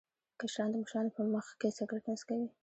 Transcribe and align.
کشران 0.39 0.69
د 0.71 0.75
مشرانو 0.81 1.15
په 1.15 1.21
مخ 1.33 1.45
کې 1.59 1.69
سګرټ 1.77 2.03
نه 2.09 2.15
څکوي. 2.19 2.47